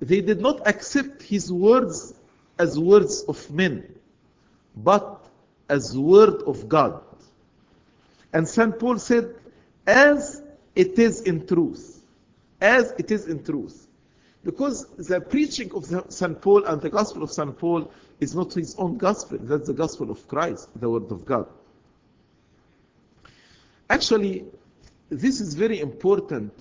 [0.00, 2.14] they did not accept his words
[2.58, 3.94] as words of men,
[4.76, 5.26] but
[5.70, 7.00] as word of God.
[8.34, 8.78] And St.
[8.78, 9.34] Paul said,
[9.86, 10.42] as
[10.74, 12.02] it is in truth.
[12.60, 13.86] As it is in truth.
[14.44, 16.40] Because the preaching of St.
[16.40, 17.56] Paul and the gospel of St.
[17.58, 21.46] Paul is not his own gospel, that's the gospel of Christ, the word of God.
[23.90, 24.44] Actually,
[25.10, 26.52] this is very important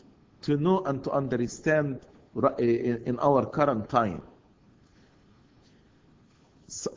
[0.41, 2.01] to know and to understand
[2.43, 4.21] eh, eh, in our current time.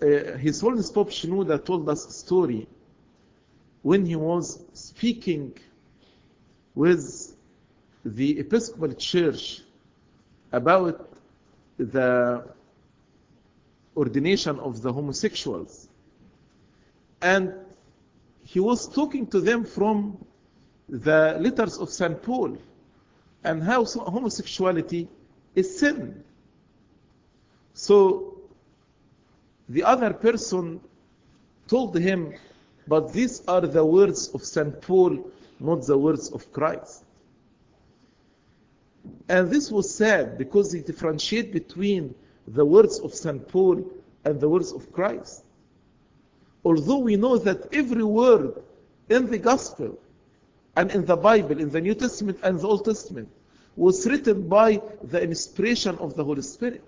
[0.03, 2.67] Eh, his Holiness Pope Shenouda told us a story
[3.83, 5.55] when he was speaking
[6.79, 7.35] with
[8.05, 9.62] the Episcopal Church
[10.53, 11.11] about
[11.77, 12.45] the
[13.97, 15.88] ordination of the homosexuals.
[17.21, 17.53] And
[18.45, 20.25] he was talking to them from
[20.88, 22.23] the letters of St.
[22.23, 22.57] Paul
[23.43, 25.09] and how homosexuality
[25.57, 26.23] is sin.
[27.75, 28.38] So
[29.69, 30.81] the other person
[31.67, 32.35] told him,
[32.87, 34.81] but these are the words of St.
[34.81, 35.29] Paul,
[35.61, 37.05] not the words of Christ.
[39.29, 42.14] And this was sad because he differentiate between
[42.47, 43.47] the words of St.
[43.49, 43.85] Paul
[44.25, 45.44] and the words of Christ.
[46.64, 48.62] Although we know that every word
[49.09, 49.99] in the Gospel
[50.77, 53.29] and in the Bible, in the New Testament and the Old Testament,
[53.77, 56.83] was written by the inspiration of the Holy Spirit.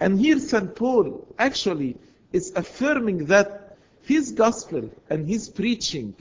[0.00, 0.74] And here St.
[0.74, 1.96] Paul actually
[2.32, 6.14] is affirming that his gospel and his preaching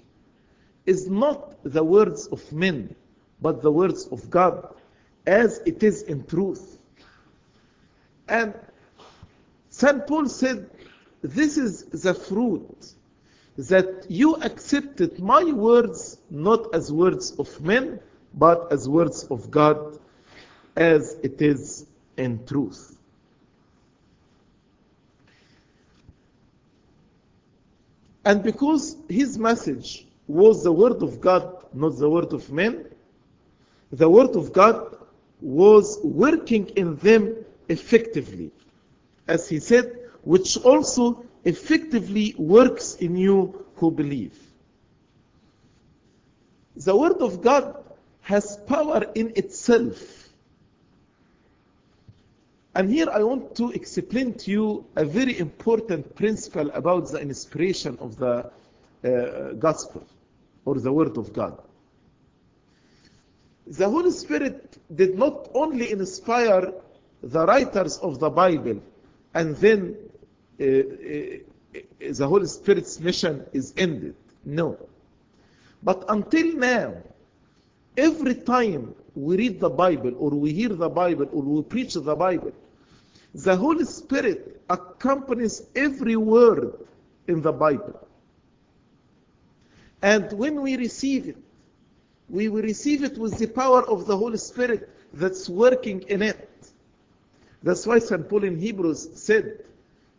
[0.85, 2.95] is not the words of men,
[3.41, 4.75] but the words of God,
[5.25, 6.77] as it is in truth.
[8.27, 8.53] And
[9.69, 10.05] St.
[10.07, 10.69] Paul said,
[11.21, 12.93] This is the fruit
[13.57, 17.99] that you accepted my words not as words of men,
[18.33, 19.99] but as words of God,
[20.75, 21.85] as it is
[22.17, 22.97] in truth.
[28.25, 32.85] And because his message was the word of God, not the word of men,
[33.91, 34.97] the word of God
[35.41, 37.35] was working in them
[37.69, 38.51] effectively.
[39.27, 44.37] As he said, which also effectively works in you who believe.
[46.75, 47.83] The word of God
[48.21, 50.29] has power in itself.
[52.73, 57.97] And here I want to explain to you a very important principle about the inspiration
[57.99, 58.49] of the
[59.03, 60.07] uh, gospel
[60.65, 61.57] or the word of God.
[63.67, 66.73] The Holy Spirit did not only inspire
[67.21, 68.81] the writers of the Bible
[69.33, 69.95] and then
[70.59, 74.15] uh, uh, the Holy Spirit's mission is ended.
[74.45, 74.77] No.
[75.81, 76.95] But until now,
[77.97, 82.15] every time we read the Bible or we hear the Bible or we preach the
[82.15, 82.51] Bible,
[83.33, 86.73] the Holy Spirit accompanies every word
[87.27, 88.02] in the Bible.
[90.03, 91.37] And when we receive it,
[92.29, 96.49] we will receive it with the power of the Holy Spirit that's working in it.
[97.63, 98.27] That's why St.
[98.27, 99.63] Paul in Hebrews said,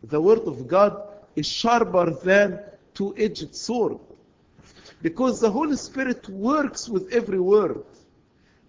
[0.03, 1.03] the word of God
[1.35, 2.59] is sharper than
[2.95, 3.99] two-edged sword.
[5.03, 7.83] Because the Holy Spirit works with every word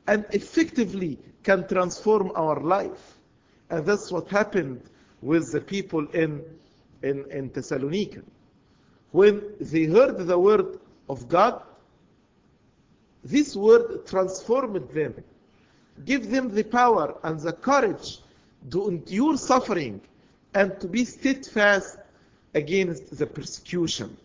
[0.07, 3.17] and effectively can transform our life.
[3.71, 4.83] And that's what happened
[5.23, 6.43] with the people in,
[7.03, 8.21] in, in Thessalonica.
[9.13, 11.63] When they heard the word of God,
[13.25, 15.15] this word transformed them,
[16.05, 18.21] give them the power and the courage
[18.71, 20.01] to endure suffering
[20.55, 21.99] and to be steadfast
[22.55, 24.17] against the persecution.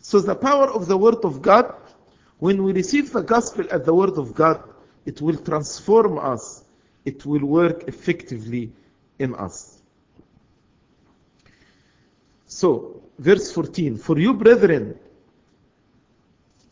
[0.00, 1.74] So the power of the Word of God,
[2.38, 4.62] when we receive the gospel as the Word of God,
[5.06, 6.64] it will transform us.
[7.04, 8.70] It will work effectively
[9.18, 9.78] in us.
[12.46, 14.98] So, verse 14 For you, brethren,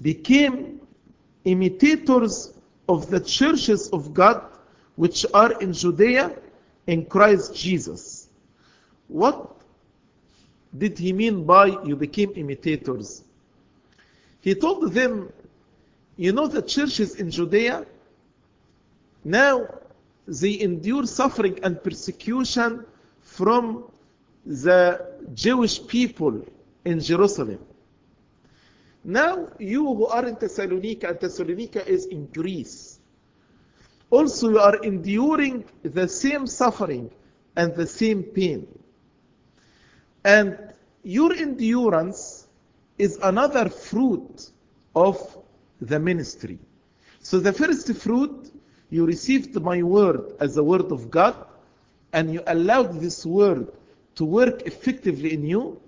[0.03, 0.81] became
[1.45, 2.53] imitators
[2.89, 4.45] of the churches of God
[4.97, 6.37] which are in Judea
[6.87, 8.29] in Christ Jesus.
[9.09, 9.57] What
[10.77, 13.23] did he mean by you became imitators?
[14.41, 15.33] He told them,
[16.17, 17.87] you know the churches in Judea,
[19.25, 19.69] now
[20.27, 22.85] they endure suffering and persecution
[23.21, 23.85] from
[24.45, 26.45] the Jewish people
[26.85, 27.61] in Jerusalem.
[29.05, 33.01] Now, you who are in Thessalonica, and Thessalonica is in Greece,
[34.11, 37.11] also you are enduring the same suffering
[37.57, 38.67] and the same pain.
[40.25, 40.73] And
[41.03, 42.47] your endurance
[42.99, 44.51] is another fruit
[44.95, 45.37] of
[45.81, 46.59] the ministry.
[47.21, 48.53] So the first fruit,
[48.91, 51.35] you received my word as the word of God,
[52.13, 53.73] and you allowed this word
[54.15, 55.81] to work effectively in you.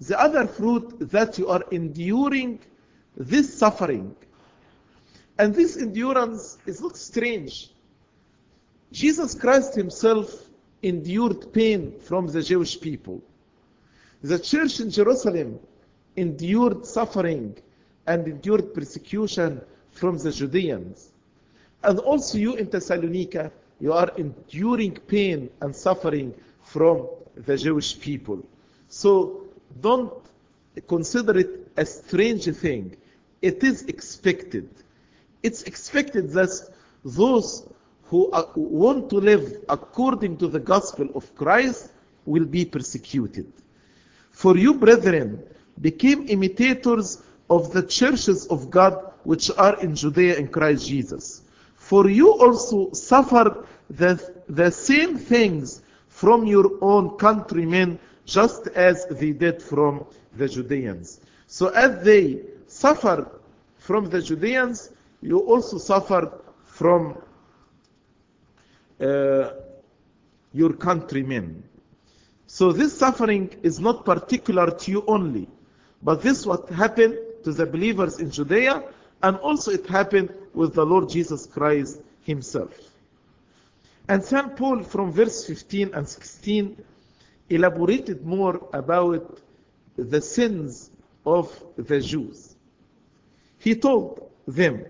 [0.00, 2.60] The other fruit that you are enduring
[3.16, 4.16] this suffering.
[5.38, 7.70] And this endurance is not strange.
[8.92, 10.46] Jesus Christ himself
[10.82, 13.22] endured pain from the Jewish people.
[14.22, 15.58] The church in Jerusalem
[16.16, 17.56] endured suffering
[18.06, 19.60] and endured persecution
[19.92, 21.10] from the Judeans.
[21.82, 28.44] And also you in Thessalonica, you are enduring pain and suffering from the Jewish people.
[28.88, 29.39] So
[29.80, 30.12] don't
[30.88, 32.96] consider it a strange thing.
[33.42, 34.68] It is expected.
[35.42, 36.50] It's expected that
[37.04, 37.66] those
[38.04, 41.92] who want to live according to the gospel of Christ
[42.26, 43.50] will be persecuted.
[44.30, 45.42] For you, brethren,
[45.80, 51.42] became imitators of the churches of God which are in Judea in Christ Jesus.
[51.76, 59.32] For you also suffered the, the same things from your own countrymen, just as they
[59.32, 60.06] did from
[60.36, 61.20] the Judeans.
[61.46, 63.28] So as they suffered
[63.78, 64.90] from the Judeans,
[65.22, 66.30] you also suffered
[66.64, 67.20] from
[69.00, 69.50] uh,
[70.52, 71.62] your countrymen.
[72.46, 75.48] So this suffering is not particular to you only,
[76.02, 78.82] but this what happened to the believers in Judea,
[79.22, 82.72] and also it happened with the Lord Jesus Christ himself.
[84.08, 84.56] And St.
[84.56, 86.82] Paul from verse 15 and 16
[87.50, 89.38] elaborated more about
[89.96, 90.90] the sins
[91.26, 92.56] of the Jews.
[93.58, 94.86] He told them,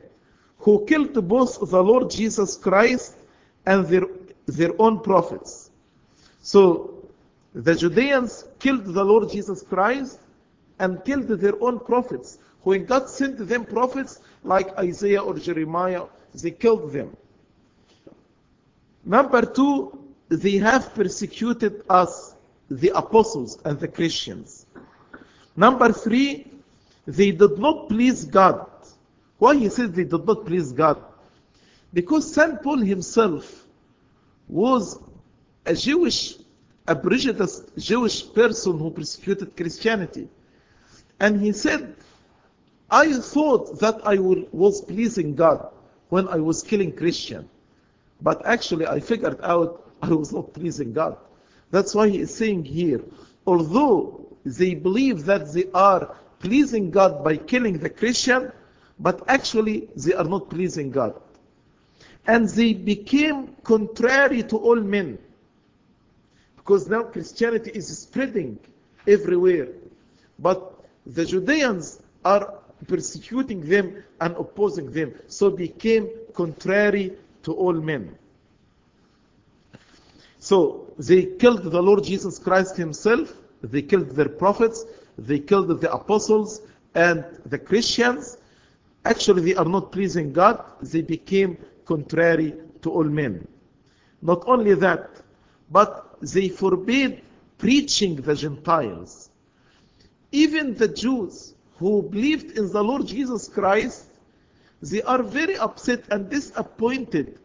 [0.59, 3.17] who killed both the Lord Jesus Christ
[3.67, 4.05] and their,
[4.47, 5.71] their own prophets.
[6.43, 7.09] So
[7.55, 10.21] the Judeans killed the Lord Jesus Christ
[10.79, 12.39] and killed their own prophets.
[12.63, 16.05] When God sent them prophets like Isaiah or Jeremiah,
[16.35, 17.17] they killed them.
[19.05, 19.99] Number two,
[20.29, 22.35] they have persecuted us,
[22.71, 24.66] the apostles and the Christians.
[25.57, 26.51] Number three,
[27.07, 28.66] they did not please God.
[29.39, 31.03] Why he says they did not please God?
[31.93, 32.62] Because St.
[32.62, 33.66] Paul himself
[34.49, 35.01] was
[35.66, 36.37] a Jewish,
[36.87, 40.29] a prejudiced Jewish person who persecuted Christianity.
[41.18, 41.97] And he said,
[42.91, 45.68] I thought that I was pleasing God
[46.09, 47.49] when I was killing Christian.
[48.21, 51.16] But actually I figured out I was not pleasing God.
[51.71, 53.01] That's why he is saying here,
[53.47, 58.51] although they believe that they are pleasing God by killing the Christian,
[58.99, 61.14] but actually they are not pleasing God.
[62.27, 65.18] And they became contrary to all men.
[66.57, 68.59] Because now Christianity is spreading
[69.07, 69.68] everywhere.
[70.39, 72.55] But the Judeans are
[72.87, 75.14] persecuting them and opposing them.
[75.29, 77.12] So became contrary
[77.43, 78.16] to all men.
[80.41, 84.86] So they killed the Lord Jesus Christ himself, they killed their prophets,
[85.18, 86.62] they killed the apostles
[86.95, 88.38] and the Christians.
[89.05, 93.47] Actually, they are not pleasing God, they became contrary to all men.
[94.22, 95.11] Not only that,
[95.70, 97.22] but they forbade
[97.59, 99.28] preaching the Gentiles.
[100.32, 104.07] Even the Jews who believed in the Lord Jesus Christ,
[104.80, 107.39] they are very upset and disappointed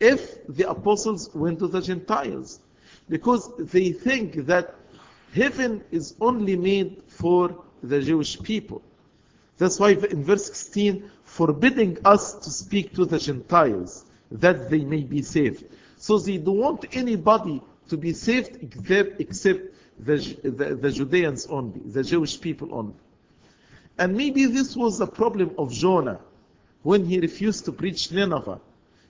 [0.00, 2.60] if the apostles went to the Gentiles.
[3.08, 4.74] Because they think that
[5.34, 8.82] heaven is only made for the Jewish people.
[9.56, 15.02] That's why in verse 16, forbidding us to speak to the Gentiles, that they may
[15.02, 15.64] be saved.
[15.96, 19.60] So they don't want anybody to be saved except, except
[19.98, 22.94] the, the, the Judeans only, the Jewish people only.
[23.98, 26.20] And maybe this was the problem of Jonah
[26.82, 28.60] when he refused to preach Nineveh,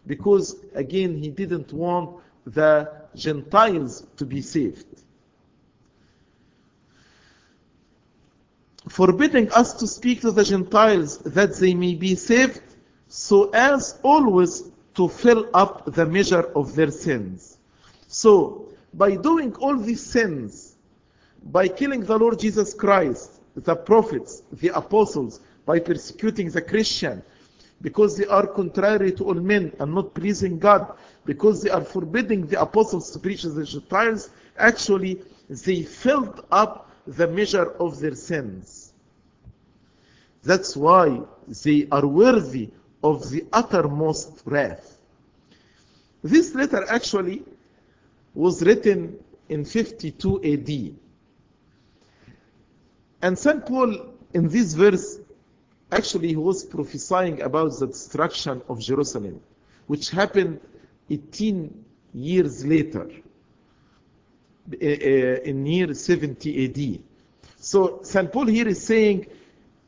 [0.08, 4.86] because again he didn't want the Gentiles to be saved.
[8.88, 12.62] Forbidding us to speak to the Gentiles that they may be saved,
[13.08, 17.58] so as always to fill up the measure of their sins.
[18.06, 20.76] So, by doing all these sins,
[21.42, 27.22] by killing the Lord Jesus Christ, the prophets, the apostles, by persecuting the Christian,
[27.80, 32.46] because they are contrary to all men and not pleasing God, because they are forbidding
[32.46, 38.14] the apostles to preach to the Gentiles, actually they filled up the measure of their
[38.14, 38.92] sins.
[40.42, 41.20] That's why
[41.64, 42.70] they are worthy
[43.02, 44.98] of the uttermost wrath.
[46.22, 47.44] This letter actually
[48.34, 49.18] was written
[49.48, 50.94] in 52 AD.
[53.22, 53.64] And St.
[53.66, 55.18] Paul, in this verse,
[55.90, 59.40] actually he was prophesying about the destruction of Jerusalem,
[59.86, 60.60] which happened
[61.10, 61.84] 18
[62.14, 63.10] years later,
[64.80, 67.02] eh, eh, in year 70 AD.
[67.58, 68.30] So St.
[68.32, 69.26] Paul here is saying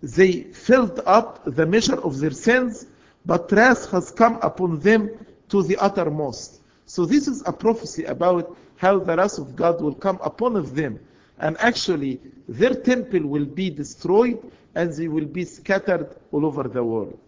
[0.02, 2.86] they filled up the measure of their sins,
[3.26, 5.10] but wrath has come upon them
[5.50, 6.60] to the uttermost.
[6.86, 10.98] So this is a prophecy about how the wrath of God will come upon them.
[11.38, 14.38] And actually, their temple will be destroyed
[14.74, 17.18] and they will be scattered all over the world.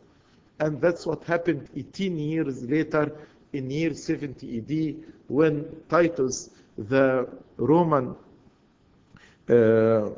[0.60, 3.12] And that's what happened 18 years later
[3.52, 8.14] in year 70 AD when Titus, the Roman
[9.48, 10.10] uh,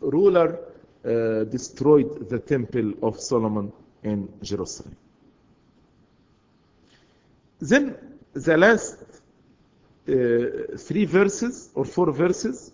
[0.00, 0.58] ruler,
[1.04, 3.72] uh, destroyed the temple of Solomon
[4.02, 4.96] in Jerusalem.
[7.60, 7.96] Then
[8.34, 8.98] the last
[10.08, 12.72] uh, three verses or four verses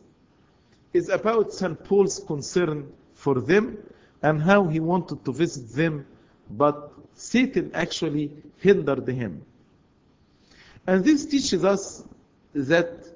[0.92, 1.82] is about St.
[1.84, 3.76] Paul's concern for them
[4.22, 6.06] and how he wanted to visit them,
[6.50, 9.42] but Satan actually hindered him.
[10.86, 12.04] And this teaches us
[12.54, 13.06] that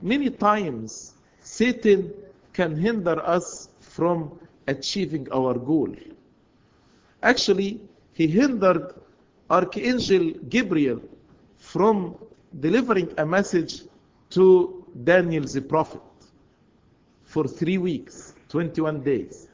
[0.00, 2.12] many times Satan
[2.54, 5.94] can hinder us from achieving our goal.
[7.22, 7.80] Actually,
[8.14, 8.94] he hindered
[9.50, 11.02] Archangel Gabriel
[11.58, 12.16] from
[12.60, 13.82] delivering a message
[14.30, 16.00] to Daniel the prophet
[17.24, 19.48] for three weeks, 21 days.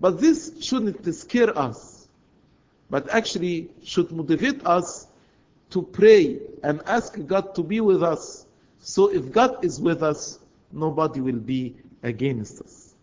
[0.00, 2.08] But this shouldn't scare us,
[2.90, 5.08] but actually should motivate us
[5.70, 8.46] to pray and ask God to be with us.
[8.80, 10.38] So if God is with us,
[10.72, 12.94] nobody will be against us.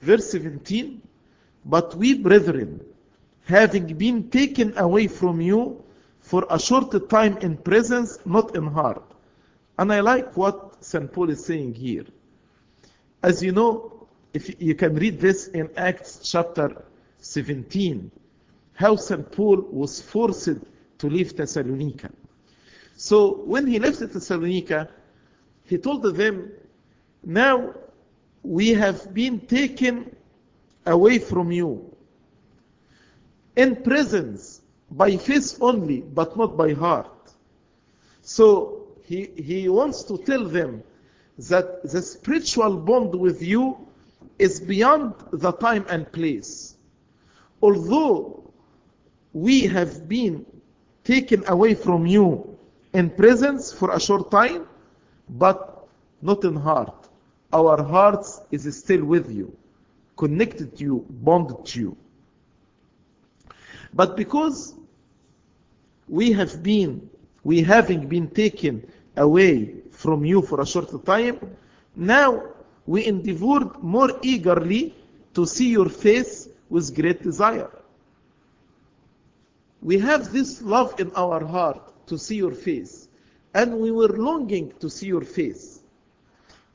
[0.00, 1.00] Verse 17
[1.64, 2.84] But we, brethren,
[3.44, 5.82] having been taken away from you
[6.20, 9.02] for a short time in presence, not in heart.
[9.78, 11.12] And I like what St.
[11.12, 12.04] Paul is saying here.
[13.26, 16.84] As you know, if you can read this in Acts chapter
[17.18, 18.08] 17,
[18.74, 19.32] how St.
[19.32, 20.58] Paul was forced
[20.98, 22.12] to leave Thessalonica.
[22.94, 24.90] So when he left Thessalonica,
[25.64, 26.52] he told them,
[27.24, 27.74] Now
[28.44, 30.14] we have been taken
[30.86, 31.96] away from you
[33.56, 34.60] in presence
[34.92, 37.32] by face only, but not by heart.
[38.22, 40.84] So he, he wants to tell them
[41.38, 43.76] that the spiritual bond with you
[44.38, 46.76] is beyond the time and place.
[47.62, 48.50] Although
[49.32, 50.44] we have been
[51.04, 52.58] taken away from you
[52.92, 54.66] in presence for a short time,
[55.28, 55.86] but
[56.22, 57.08] not in heart.
[57.52, 59.56] Our hearts is still with you,
[60.16, 61.96] connected to you, bonded to you.
[63.92, 64.74] But because
[66.08, 67.08] we have been,
[67.44, 69.76] we having been taken away
[70.06, 71.36] from you for a short time,
[71.96, 72.40] now
[72.86, 74.94] we endeavored more eagerly
[75.34, 77.72] to see your face with great desire.
[79.82, 83.08] We have this love in our heart to see your face,
[83.52, 85.80] and we were longing to see your face.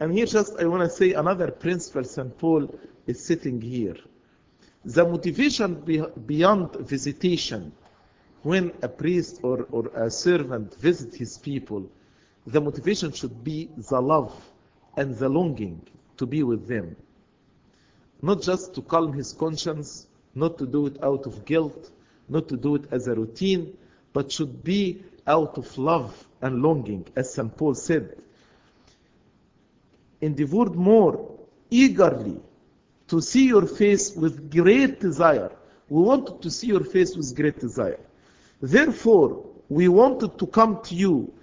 [0.02, 2.38] And here just I want to say another principle St.
[2.38, 2.64] Paul
[3.08, 3.96] is sitting here.
[4.84, 5.70] The motivation
[6.26, 7.72] beyond visitation,
[8.44, 11.90] when a priest or, or a servant visit his people,
[12.48, 14.34] the motivation should be the love
[14.98, 15.82] and the longing
[16.18, 16.96] to be with them.
[18.22, 21.92] Not just to calm his conscience, not to do it out of guilt,
[22.30, 23.76] not to do it as a routine,
[24.14, 27.56] but should be out of love and longing, as St.
[27.56, 28.18] Paul said.
[30.22, 31.32] Endeavored more
[31.70, 32.40] eagerly
[33.08, 35.52] to see your face with great desire.
[35.90, 38.00] We wanted to see your face with great desire.
[38.62, 41.34] Therefore, we wanted to come to you,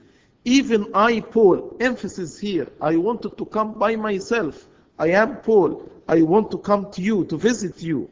[0.44, 4.66] Even I, Paul, emphasis here, I wanted to come by myself.
[4.98, 5.90] I am Paul.
[6.08, 8.10] I want to come to you, to visit you.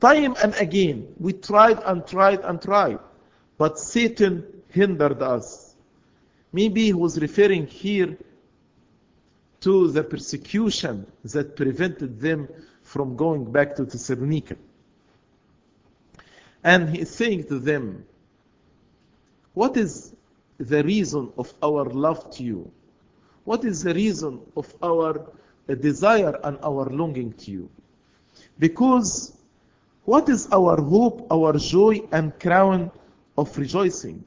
[0.00, 2.98] Time and again, we tried and tried and tried,
[3.58, 5.74] but Satan hindered us.
[6.52, 8.16] Maybe he was referring here
[9.60, 12.48] to the persecution that prevented them
[12.82, 14.56] from going back to Thessalonica.
[16.62, 18.04] And he is saying to them,
[19.54, 20.13] What is
[20.58, 22.70] the reason of our love to you?
[23.44, 25.30] What is the reason of our
[25.68, 27.70] uh, desire and our longing to you?
[28.58, 29.36] Because
[30.04, 32.90] what is our hope, our joy, and crown
[33.36, 34.24] of rejoicing?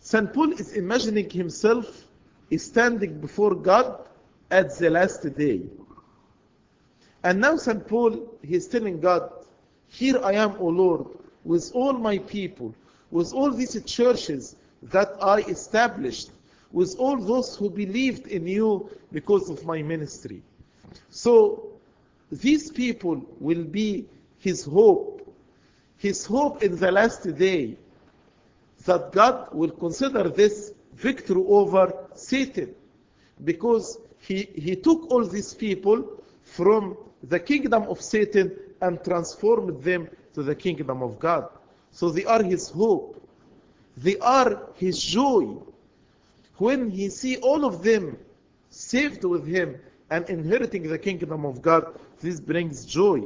[0.00, 0.32] St.
[0.32, 2.04] Paul is imagining himself
[2.56, 4.06] standing before God
[4.50, 5.62] at the last day.
[7.24, 7.86] And now St.
[7.88, 9.32] Paul, he is telling God,
[9.88, 11.06] Here I am, O Lord,
[11.44, 12.74] with all my people,
[13.10, 16.30] with all these churches that I established,
[16.72, 20.42] with all those who believed in you because of my ministry.
[21.08, 21.68] So
[22.30, 24.06] these people will be
[24.38, 25.32] his hope,
[25.96, 27.76] his hope in the last day
[28.84, 32.74] that God will consider this victory over Satan
[33.44, 40.08] because he, he took all these people from the kingdom of Satan and transformed them
[40.34, 41.48] to the kingdom of God.
[41.90, 43.23] So they are his hope.
[43.96, 45.56] They are his joy.
[46.56, 48.18] When he see all of them
[48.70, 49.76] saved with him
[50.10, 53.22] and inheriting the kingdom of God, this brings joy.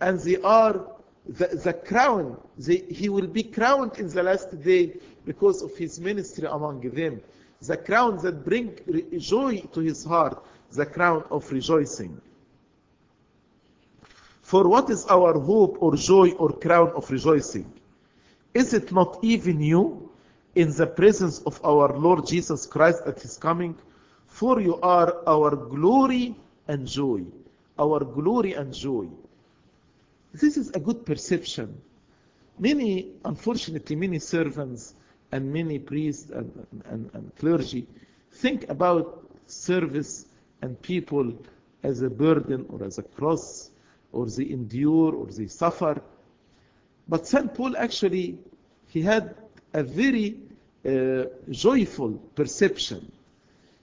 [0.00, 0.86] And they are
[1.26, 2.36] the, the crown.
[2.58, 7.20] They, he will be crowned in the last day because of his ministry among them.
[7.62, 8.78] The crown that bring
[9.18, 12.20] joy to his heart, the crown of rejoicing.
[14.42, 17.72] For what is our hope or joy or crown of rejoicing?
[18.56, 20.10] Is it not even you
[20.54, 23.76] in the presence of our Lord Jesus Christ at his coming?
[24.28, 26.34] For you are our glory
[26.66, 27.24] and joy.
[27.78, 29.08] Our glory and joy.
[30.32, 31.82] This is a good perception.
[32.58, 34.94] Many, unfortunately, many servants
[35.32, 37.86] and many priests and, and, and clergy
[38.32, 40.24] think about service
[40.62, 41.30] and people
[41.82, 43.68] as a burden or as a cross
[44.12, 46.00] or they endure or they suffer.
[47.08, 47.54] But St.
[47.54, 48.38] Paul actually,
[48.88, 49.36] he had
[49.72, 50.38] a very
[50.84, 53.12] uh, joyful perception.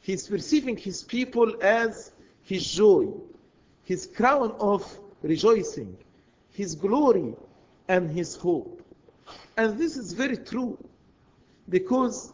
[0.02, 2.12] He's perceiving his people as
[2.44, 3.08] his joy,
[3.84, 4.86] his crown of
[5.22, 5.98] rejoicing,
[6.52, 7.34] his glory,
[7.88, 8.82] and his hope.
[9.56, 10.78] And this is very true
[11.70, 12.34] because,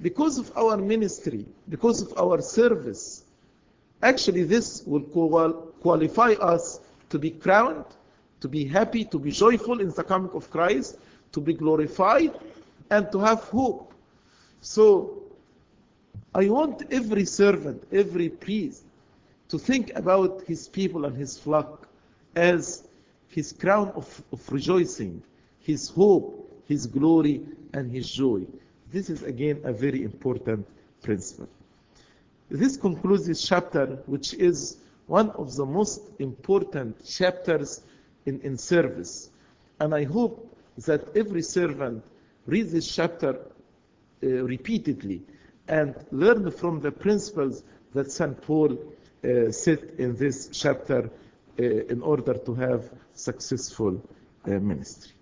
[0.00, 3.24] because of our ministry, because of our service,
[4.02, 5.02] actually this will
[5.80, 7.84] qualify us to be crowned,
[8.42, 10.98] to be happy, to be joyful in the coming of Christ,
[11.30, 12.34] to be glorified,
[12.90, 13.92] and to have hope.
[14.60, 15.22] So,
[16.34, 18.82] I want every servant, every priest,
[19.48, 21.88] to think about his people and his flock
[22.34, 22.88] as
[23.28, 25.22] his crown of, of rejoicing,
[25.60, 28.42] his hope, his glory, and his joy.
[28.90, 30.66] This is again a very important
[31.02, 31.48] principle.
[32.50, 37.82] This concludes this chapter, which is one of the most important chapters
[38.26, 39.30] in, in service.
[39.80, 40.48] And I hope
[40.86, 42.04] that every servant
[42.46, 43.38] reads this chapter
[44.22, 45.22] uh, repeatedly
[45.68, 47.62] and learn from the principles
[47.94, 48.40] that St.
[48.42, 48.78] Paul
[49.24, 51.10] uh, set in this chapter
[51.58, 54.02] uh, in order to have successful
[54.46, 55.12] uh, ministry.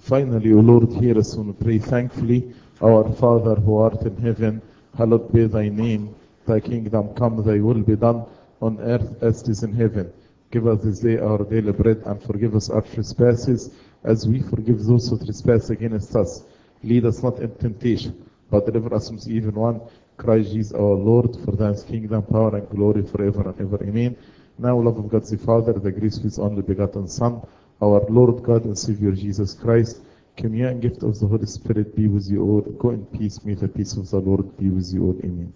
[0.00, 2.52] Finally, O Lord, hear us and pray thankfully.
[2.82, 4.60] Our Father who art in heaven,
[4.96, 6.14] hallowed be thy name.
[6.46, 8.24] Thy kingdom come, thy will be done
[8.60, 10.12] on earth as it is in heaven.
[10.52, 13.70] Give us this day our daily bread and forgive us our trespasses
[14.04, 16.44] as we forgive those who trespass against us.
[16.82, 19.80] Lead us not into temptation, but deliver us from the evil one.
[20.18, 23.82] Christ Jesus our Lord, for thine kingdom, power, and glory forever and ever.
[23.82, 24.14] Amen.
[24.58, 27.40] Now, love of God the Father, the grace of His only begotten Son,
[27.80, 30.02] our Lord God and Savior Jesus Christ,
[30.36, 32.60] communion gift of the Holy Spirit be with you all.
[32.60, 33.42] Go in peace.
[33.42, 35.18] May the peace of the Lord be with you all.
[35.24, 35.54] Amen.